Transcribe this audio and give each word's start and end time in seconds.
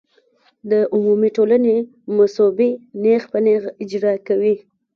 د 0.69 0.71
عمومي 0.93 1.29
ټولنې 1.37 1.75
مصوبې 2.17 2.69
نېغ 3.03 3.21
په 3.31 3.37
نېغه 3.45 3.69
اجرا 3.83 4.13
کوي. 4.27 4.55